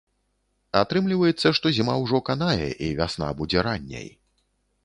[0.79, 4.09] Атрымліваецца, што зіма ўжо канае і вясна будзе ранняй.